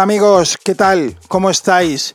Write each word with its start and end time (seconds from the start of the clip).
Amigos, 0.00 0.56
¿qué 0.56 0.74
tal? 0.74 1.14
¿Cómo 1.28 1.50
estáis? 1.50 2.14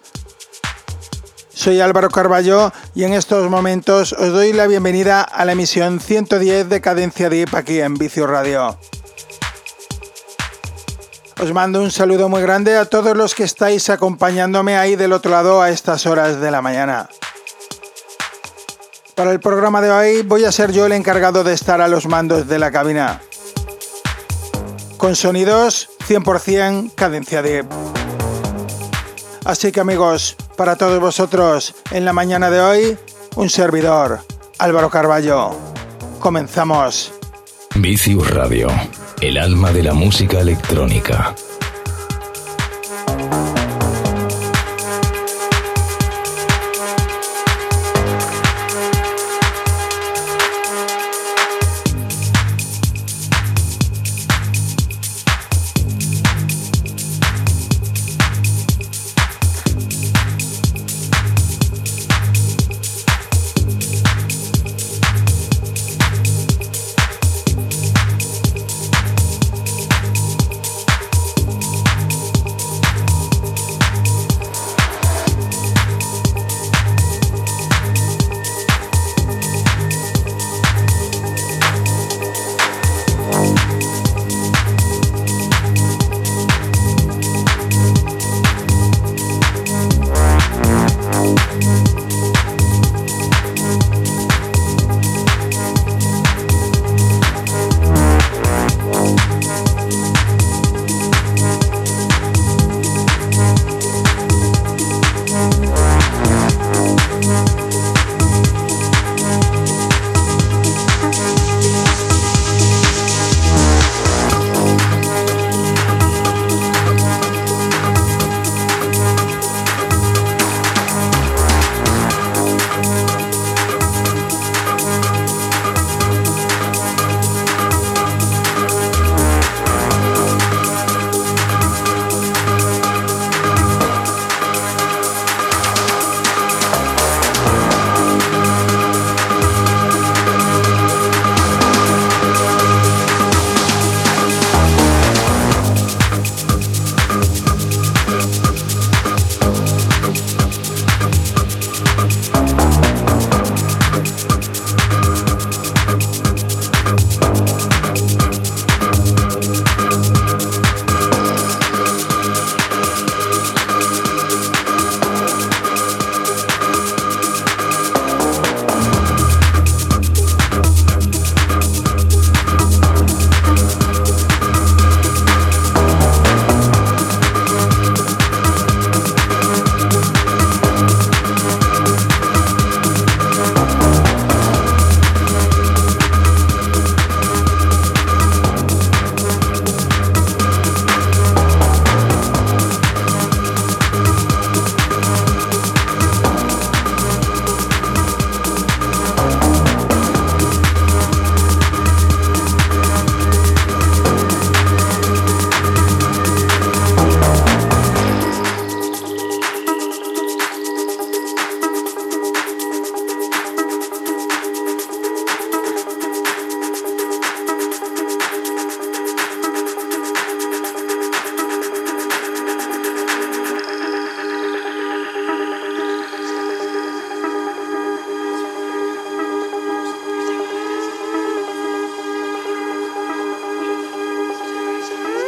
Soy 1.54 1.82
Álvaro 1.82 2.10
Carballo 2.10 2.74
y 2.96 3.04
en 3.04 3.14
estos 3.14 3.48
momentos 3.48 4.12
os 4.14 4.34
doy 4.34 4.54
la 4.54 4.66
bienvenida 4.66 5.22
a 5.22 5.46
la 5.46 5.52
emisión 5.52 6.00
110 6.00 6.68
de 6.68 6.82
Cadencia 6.82 7.30
Deep 7.30 7.56
aquí 7.56 7.80
en 7.80 7.94
Vicio 7.94 8.26
Radio. 8.26 8.80
Os 11.40 11.54
mando 11.54 11.80
un 11.80 11.92
saludo 11.92 12.28
muy 12.28 12.42
grande 12.42 12.76
a 12.76 12.86
todos 12.86 13.16
los 13.16 13.36
que 13.36 13.44
estáis 13.44 13.92
acompañándome 13.92 14.78
ahí 14.78 14.96
del 14.96 15.14
otro 15.14 15.30
lado 15.30 15.62
a 15.62 15.70
estas 15.70 16.08
horas 16.08 16.42
de 16.42 16.50
la 16.50 16.64
mañana. 16.64 17.08
Para 19.14 19.32
el 19.32 19.40
programa 19.40 19.80
de 19.82 19.92
hoy 19.92 20.22
voy 20.24 20.44
a 20.44 20.52
ser 20.52 20.72
yo 20.72 20.88
el 20.88 20.94
encargado 20.94 21.44
de 21.44 21.54
estar 21.54 21.82
a 21.82 21.88
los 21.88 22.08
mandos 22.08 22.48
de 22.48 22.58
la 22.58 22.72
cabina. 22.72 23.22
Con 24.98 25.16
sonidos 25.16 25.90
100% 26.08 26.94
cadencia 26.96 27.42
de... 27.42 27.66
Así 29.44 29.72
que 29.72 29.80
amigos, 29.80 30.36
para 30.56 30.76
todos 30.76 31.00
vosotros, 31.00 31.76
en 31.92 32.06
la 32.06 32.14
mañana 32.14 32.50
de 32.50 32.62
hoy, 32.62 32.98
un 33.36 33.50
servidor, 33.50 34.22
Álvaro 34.60 34.90
Carballo. 34.90 35.52
Comenzamos. 36.20 37.14
Vicius 37.76 38.30
Radio, 38.32 38.70
el 39.22 39.38
alma 39.38 39.72
de 39.72 39.84
la 39.84 39.94
música 39.94 40.40
electrónica. 40.40 41.36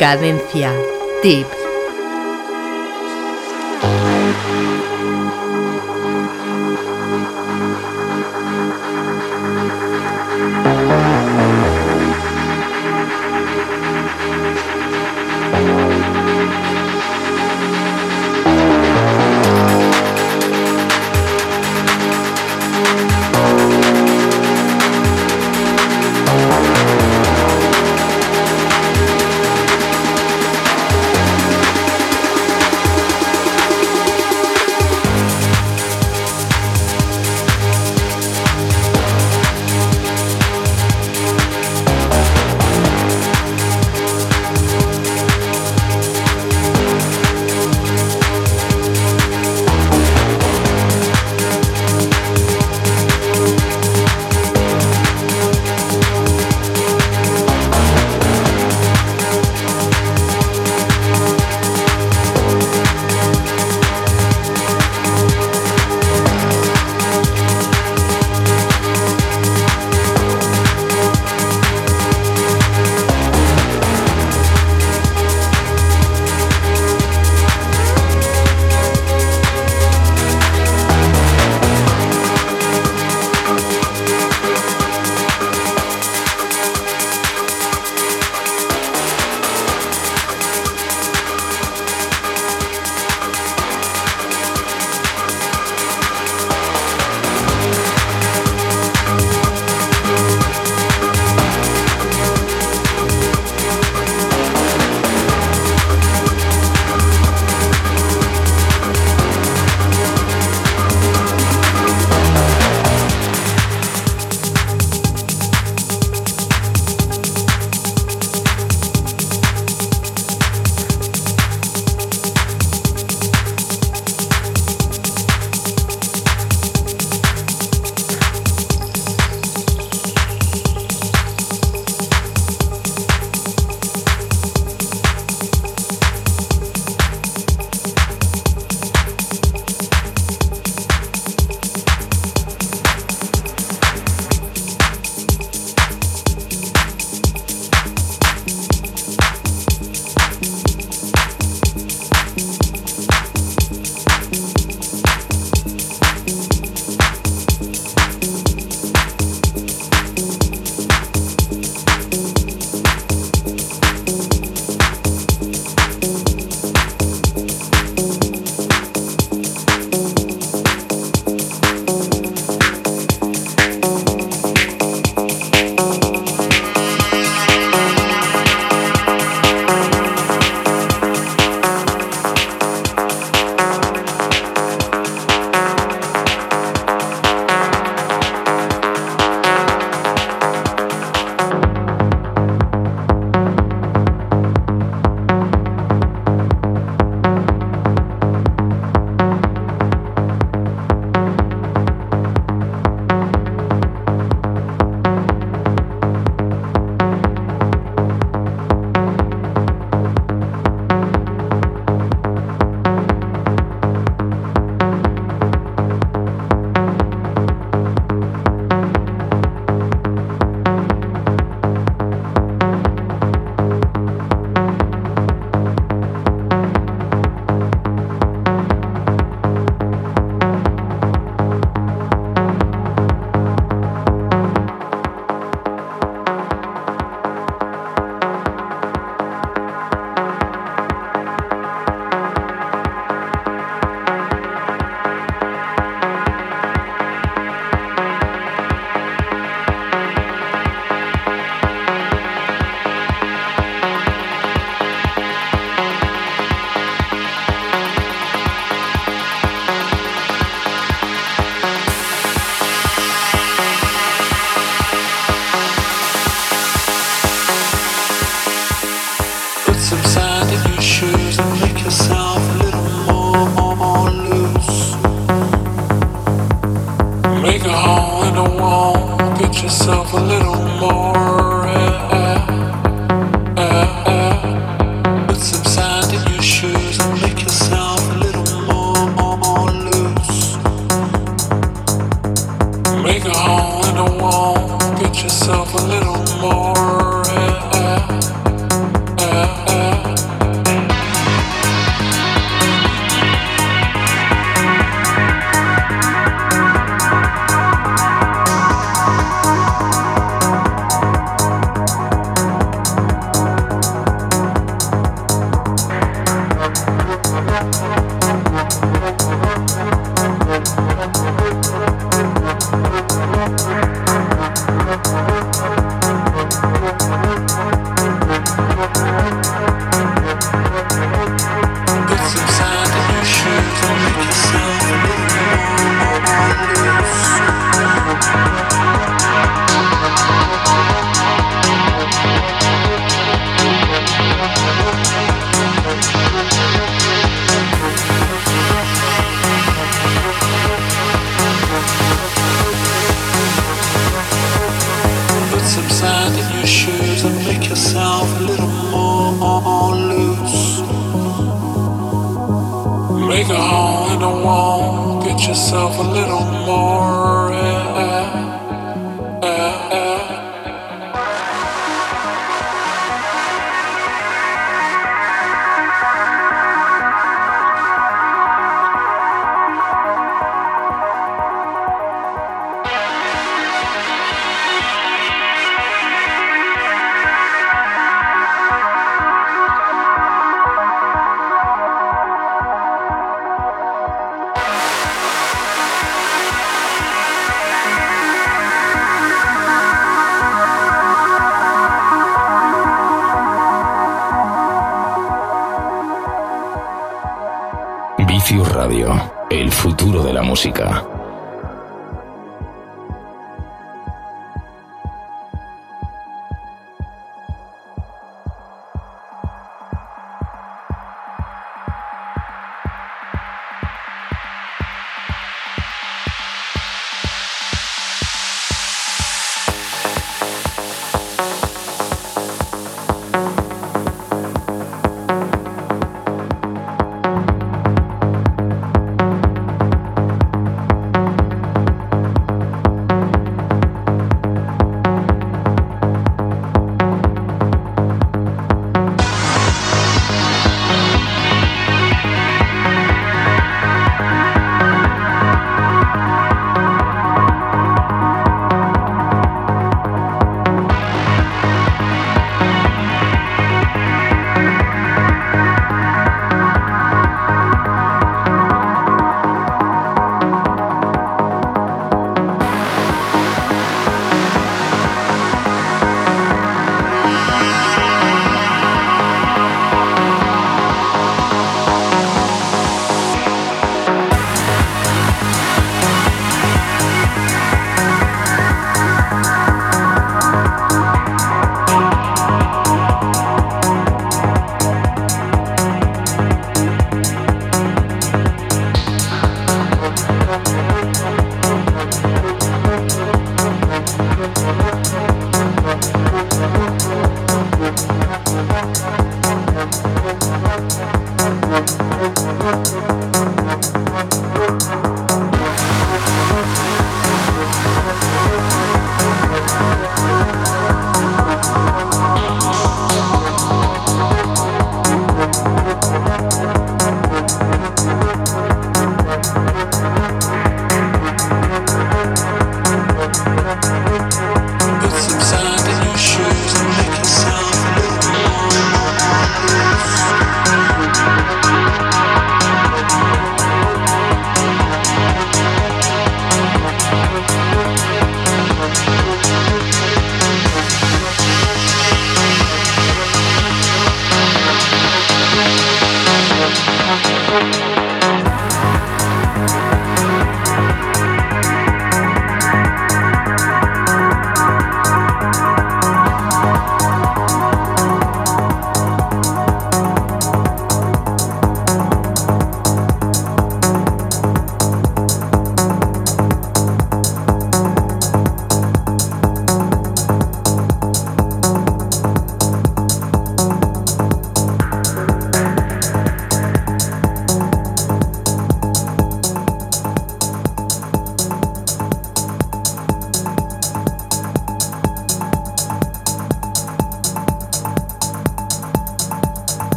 Cadencia. 0.00 0.72
Tip. 1.20 1.59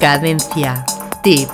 Cadencia. 0.00 0.82
Tip. 1.22 1.50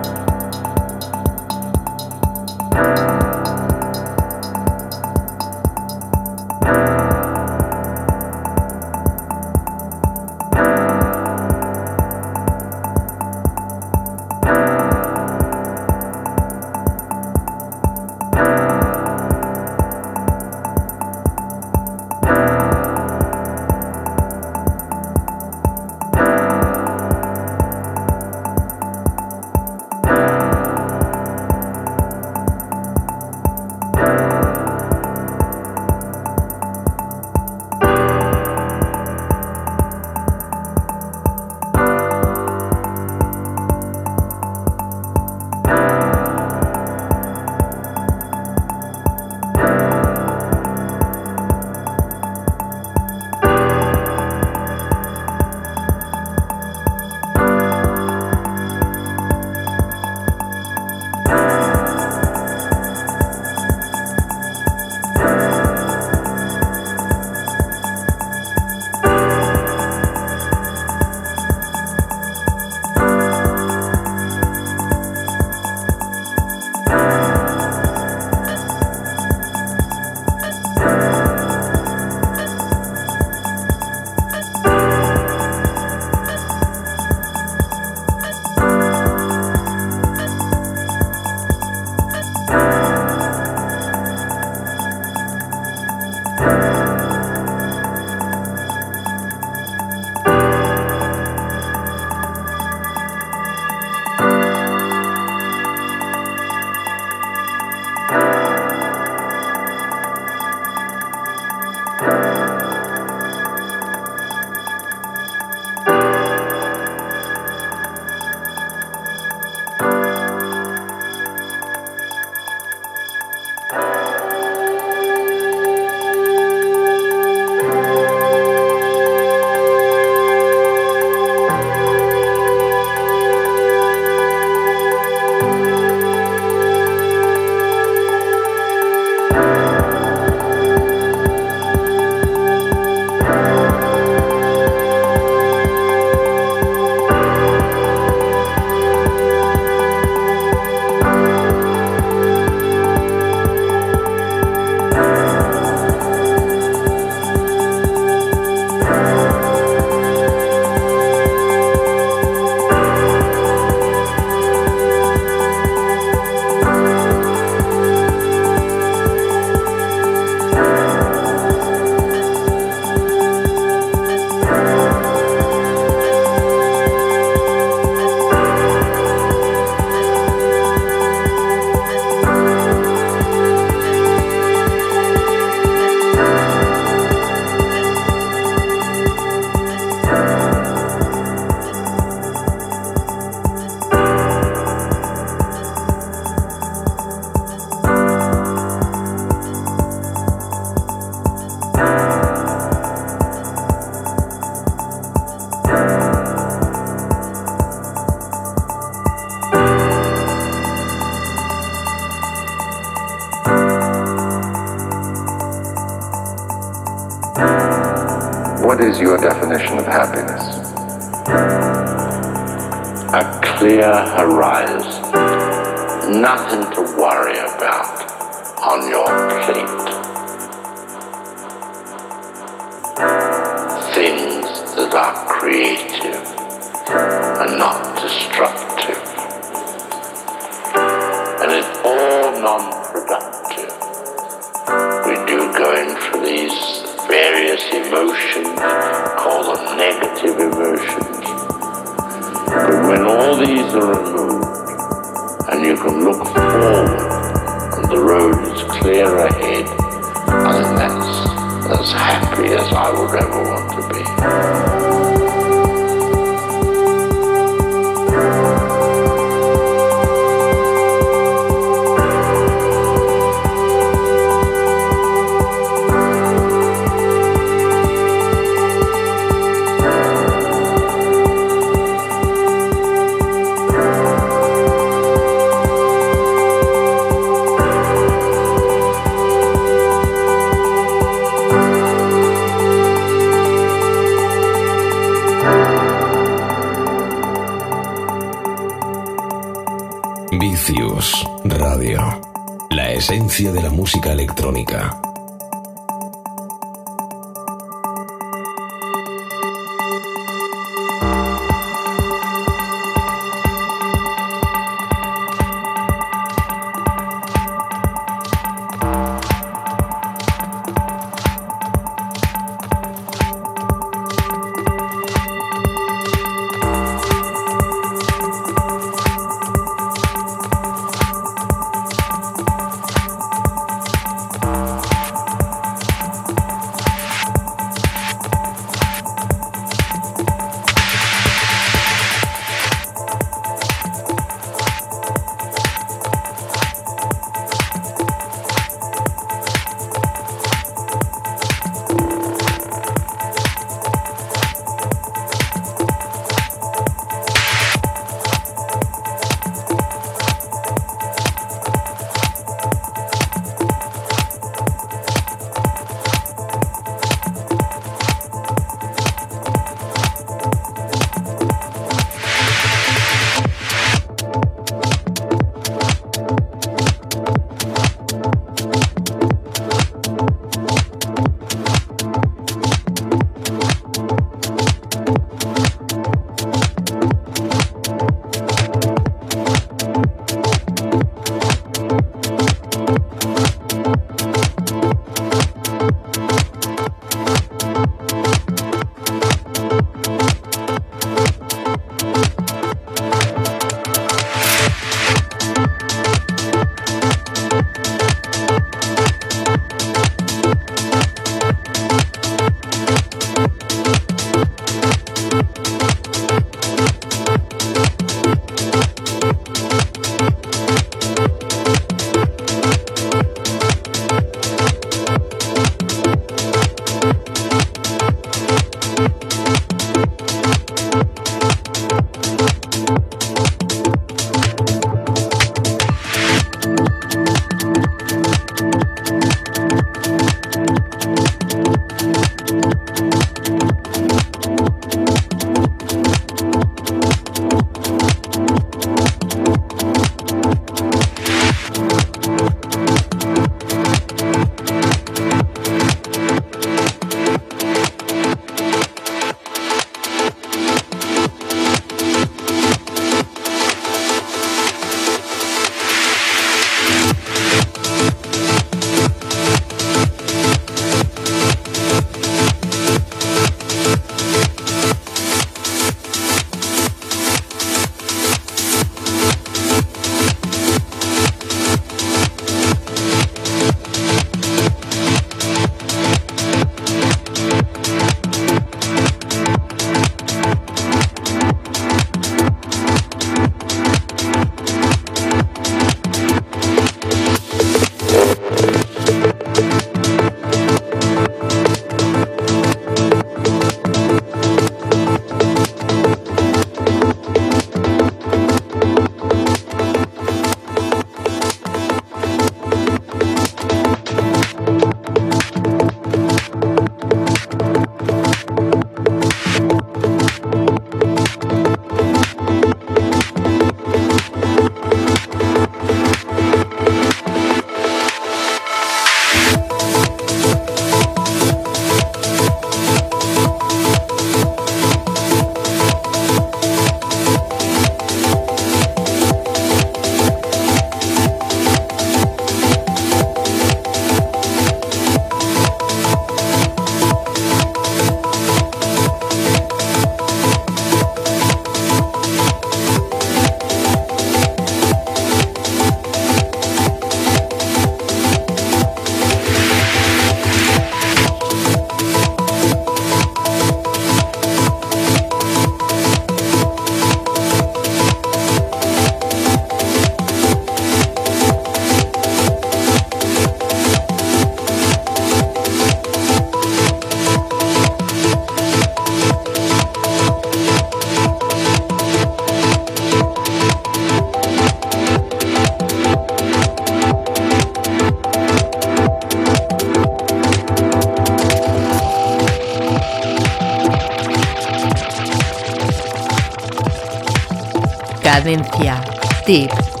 Tip. 599.45 600.00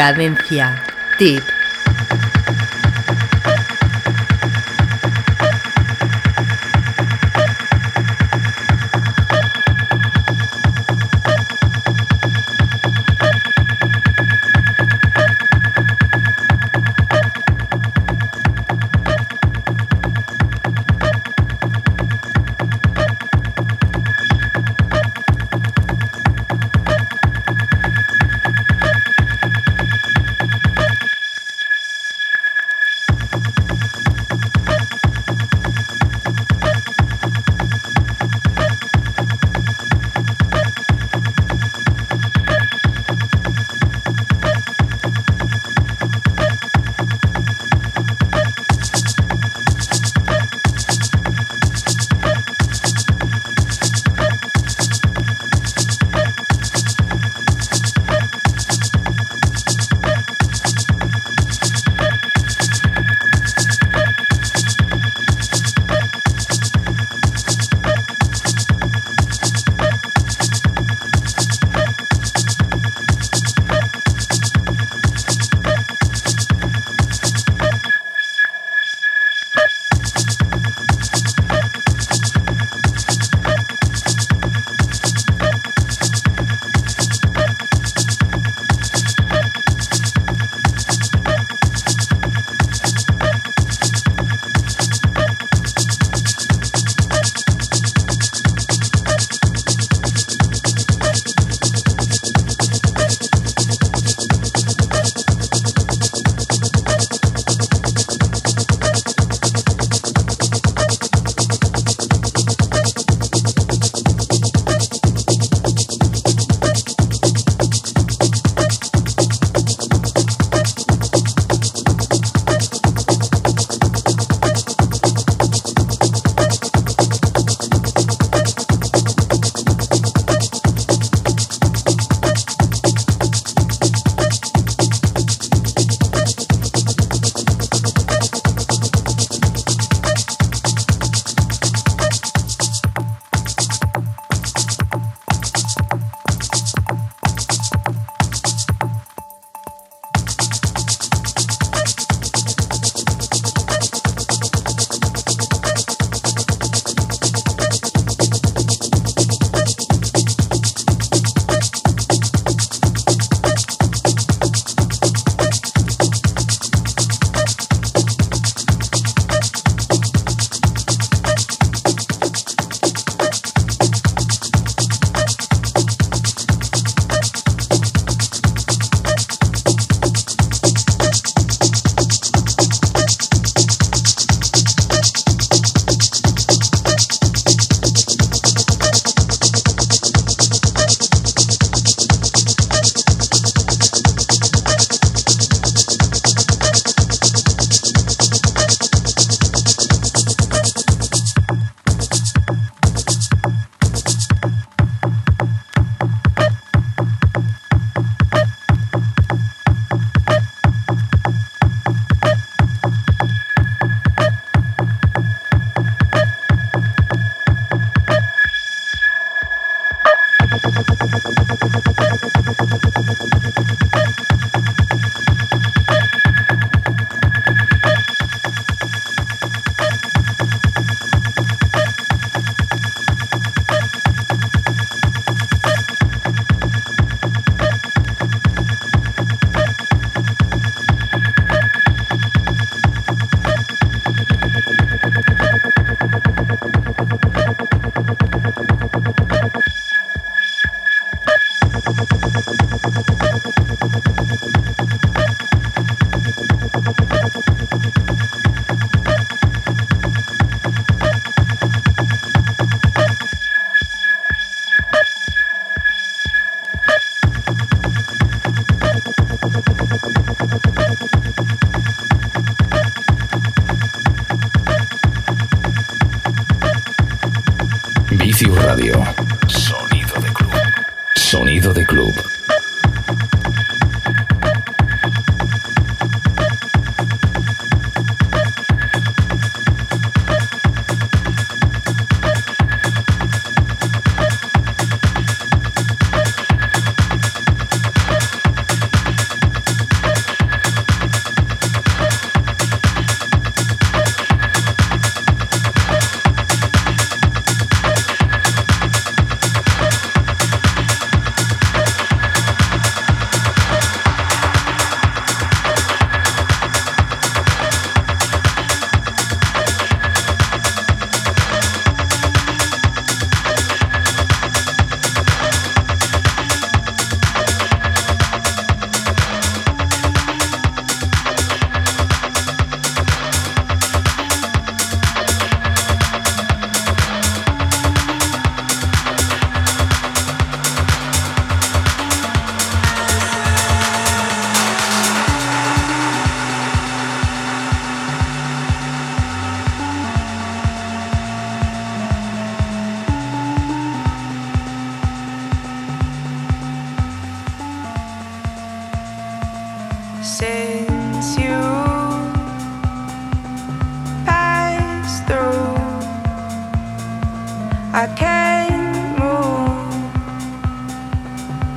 Cadencia. 0.00 0.82
Tip. 1.18 1.59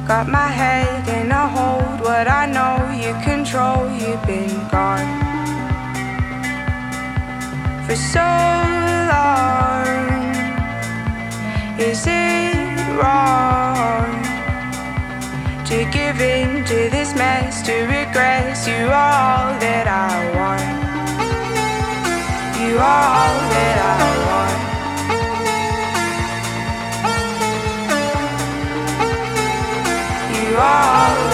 Got 0.06 0.28
my 0.28 0.48
head 0.48 1.08
in 1.08 1.32
a 1.32 1.48
hold, 1.48 2.02
what 2.02 2.28
I 2.28 2.46
know 2.46 2.92
you 2.92 3.14
control, 3.24 3.90
you've 3.90 4.22
been 4.28 4.68
gone 4.68 5.08
for 7.88 7.96
so 7.96 8.20
long. 9.14 9.96
Is 11.80 12.04
it 12.06 12.78
wrong 13.00 14.12
to 15.68 15.86
give 15.92 16.20
in 16.20 16.66
to 16.66 16.90
this 16.90 17.16
mess, 17.16 17.62
to 17.62 17.74
regress? 17.84 18.68
You 18.68 18.88
are 18.88 19.14
all 19.24 19.60
that 19.64 19.88
I 19.88 20.30
want, 20.38 20.68
you 22.62 22.78
are 22.78 23.04
all 23.18 23.40
that 23.56 23.78
I 23.80 24.02
want. 24.28 24.53
are. 30.56 31.33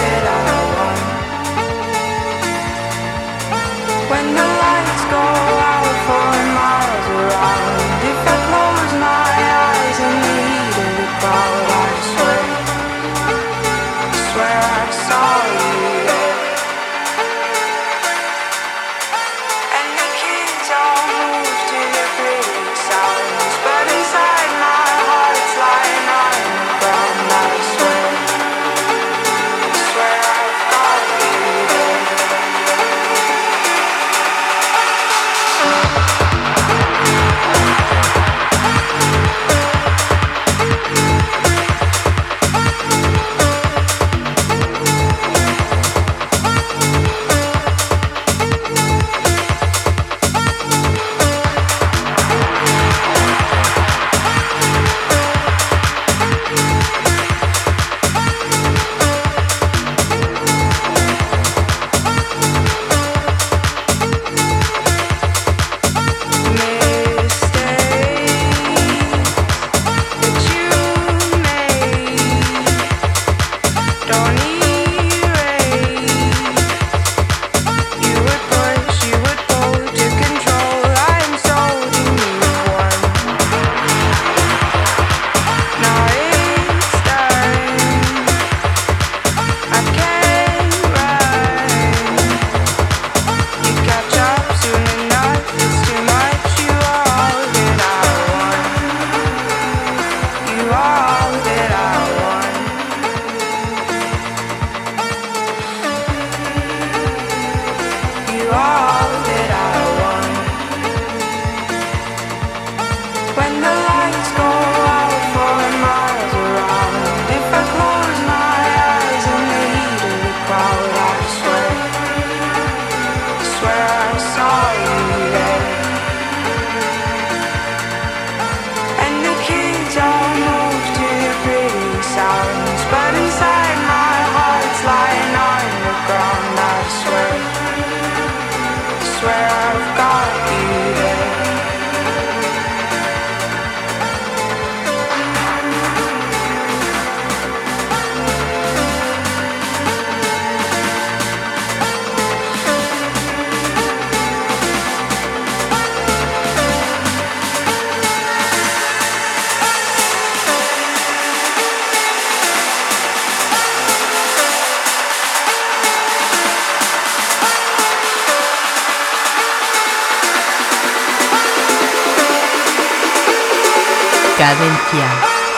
Cadencia. 174.40 175.04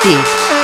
Tips. 0.01 0.62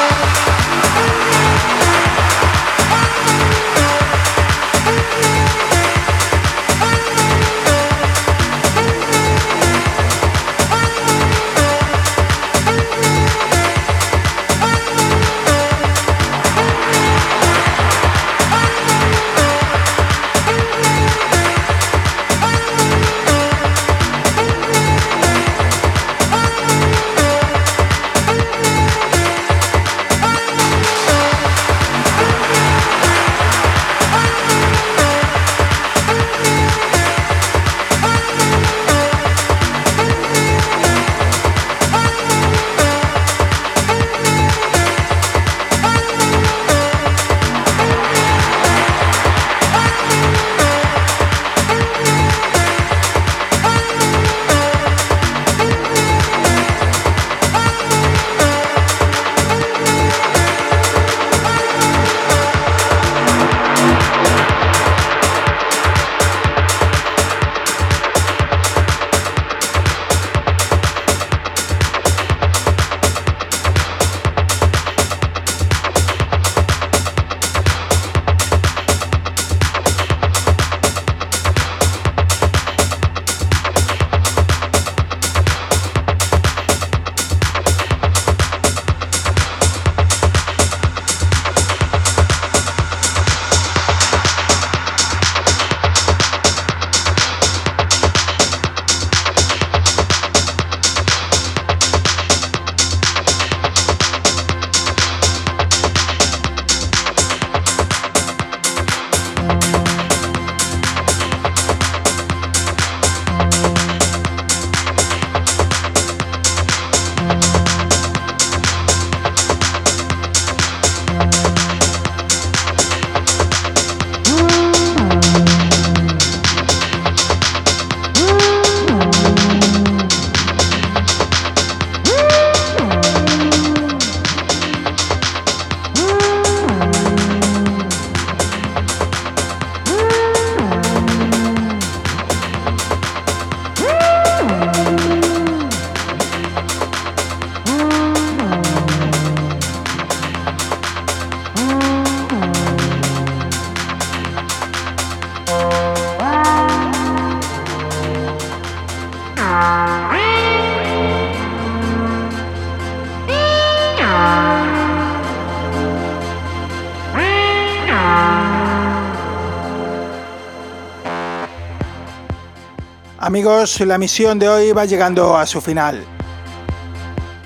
Amigos, 173.39 173.79
la 173.83 173.99
misión 173.99 174.41
de 174.41 174.49
hoy 174.49 174.73
va 174.73 174.85
llegando 174.85 175.37
a 175.37 175.47
su 175.47 175.61
final. 175.61 176.05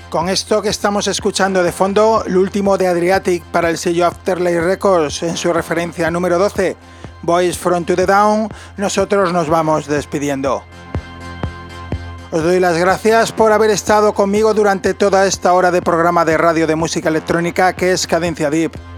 Con 0.09 0.27
esto 0.27 0.59
que 0.59 0.69
estamos 0.69 1.07
escuchando 1.07 1.61
de 1.61 1.71
fondo, 1.71 2.23
el 2.25 2.35
último 2.35 2.79
de 2.79 2.87
Adriatic 2.87 3.43
para 3.43 3.69
el 3.69 3.77
sello 3.77 4.07
Afterlay 4.07 4.59
Records 4.59 5.21
en 5.21 5.37
su 5.37 5.53
referencia 5.53 6.09
número 6.09 6.39
12, 6.39 6.75
Boys 7.21 7.59
From 7.59 7.85
to 7.85 7.95
the 7.95 8.07
Down, 8.07 8.49
nosotros 8.75 9.31
nos 9.31 9.49
vamos 9.49 9.85
despidiendo. 9.85 10.63
Os 12.31 12.41
doy 12.41 12.59
las 12.59 12.75
gracias 12.75 13.31
por 13.31 13.51
haber 13.51 13.69
estado 13.69 14.15
conmigo 14.15 14.55
durante 14.55 14.95
toda 14.95 15.27
esta 15.27 15.53
hora 15.53 15.69
de 15.69 15.83
programa 15.83 16.25
de 16.25 16.39
radio 16.39 16.65
de 16.65 16.75
música 16.75 17.09
electrónica 17.09 17.73
que 17.73 17.91
es 17.91 18.07
Cadencia 18.07 18.49
Deep. 18.49 18.92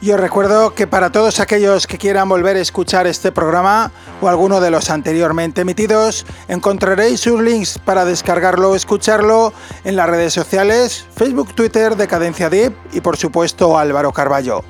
Y 0.00 0.12
os 0.12 0.20
recuerdo 0.20 0.74
que 0.74 0.86
para 0.86 1.10
todos 1.10 1.40
aquellos 1.40 1.88
que 1.88 1.98
quieran 1.98 2.28
volver 2.28 2.56
a 2.56 2.60
escuchar 2.60 3.08
este 3.08 3.32
programa 3.32 3.90
o 4.20 4.28
alguno 4.28 4.60
de 4.60 4.70
los 4.70 4.90
anteriormente 4.90 5.62
emitidos, 5.62 6.24
encontraréis 6.46 7.20
sus 7.20 7.40
links 7.42 7.78
para 7.78 8.04
descargarlo 8.04 8.70
o 8.70 8.76
escucharlo 8.76 9.52
en 9.82 9.96
las 9.96 10.08
redes 10.08 10.32
sociales, 10.32 11.04
Facebook, 11.16 11.52
Twitter 11.52 11.96
de 11.96 12.06
Cadencia 12.06 12.48
Deep 12.48 12.76
y 12.92 13.00
por 13.00 13.16
supuesto 13.16 13.76
Álvaro 13.76 14.12
Carballo. 14.12 14.62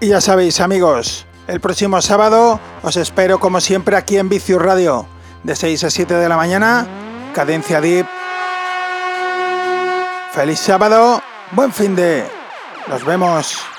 Y 0.00 0.08
ya 0.08 0.22
sabéis 0.22 0.60
amigos, 0.60 1.26
el 1.48 1.60
próximo 1.60 2.00
sábado 2.00 2.58
os 2.82 2.96
espero 2.96 3.38
como 3.38 3.60
siempre 3.60 3.96
aquí 3.96 4.16
en 4.16 4.30
Vicius 4.30 4.62
Radio, 4.62 5.06
de 5.42 5.54
6 5.54 5.84
a 5.84 5.90
7 5.90 6.14
de 6.14 6.28
la 6.28 6.36
mañana, 6.38 6.86
Cadencia 7.34 7.82
Deep. 7.82 8.06
Feliz 10.32 10.58
sábado, 10.58 11.22
buen 11.52 11.70
fin 11.70 11.94
de... 11.94 12.35
Nos 12.88 13.04
vemos. 13.04 13.75